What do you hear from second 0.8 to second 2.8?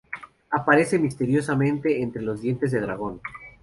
misteriosamente entre los dientes